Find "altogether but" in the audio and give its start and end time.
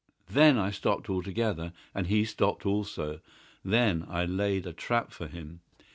1.11-2.07